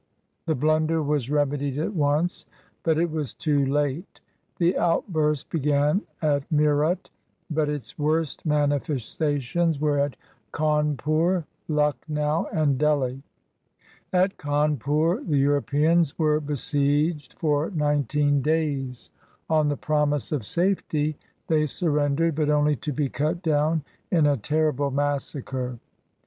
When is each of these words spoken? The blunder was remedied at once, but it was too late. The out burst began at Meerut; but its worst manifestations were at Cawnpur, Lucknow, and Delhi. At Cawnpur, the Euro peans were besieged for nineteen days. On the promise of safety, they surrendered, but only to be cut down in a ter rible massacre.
The 0.47 0.55
blunder 0.55 1.03
was 1.03 1.29
remedied 1.29 1.77
at 1.77 1.93
once, 1.93 2.47
but 2.81 2.97
it 2.97 3.11
was 3.11 3.35
too 3.35 3.63
late. 3.67 4.19
The 4.57 4.75
out 4.75 5.07
burst 5.13 5.51
began 5.51 6.01
at 6.23 6.51
Meerut; 6.51 7.11
but 7.51 7.69
its 7.69 7.99
worst 7.99 8.43
manifestations 8.43 9.79
were 9.79 9.99
at 9.99 10.15
Cawnpur, 10.53 11.45
Lucknow, 11.67 12.47
and 12.51 12.79
Delhi. 12.79 13.21
At 14.11 14.37
Cawnpur, 14.39 15.23
the 15.29 15.37
Euro 15.37 15.61
peans 15.61 16.17
were 16.17 16.39
besieged 16.39 17.33
for 17.33 17.69
nineteen 17.69 18.41
days. 18.41 19.11
On 19.51 19.67
the 19.67 19.77
promise 19.77 20.31
of 20.31 20.43
safety, 20.47 21.15
they 21.45 21.67
surrendered, 21.67 22.33
but 22.33 22.49
only 22.49 22.75
to 22.77 22.91
be 22.91 23.07
cut 23.07 23.43
down 23.43 23.83
in 24.09 24.25
a 24.25 24.35
ter 24.35 24.71
rible 24.71 24.91
massacre. 24.91 25.77